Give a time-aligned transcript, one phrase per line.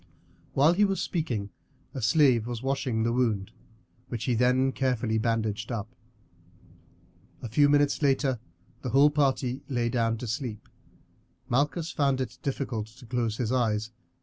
[0.53, 1.51] While he was speaking
[1.93, 3.51] a slave was washing the wound,
[4.07, 5.93] which he then carefully bandaged up.
[7.43, 8.39] A few minutes later
[8.81, 10.67] the whole party lay down to sleep.
[11.49, 13.91] Malchus found it difficult to close his eyes.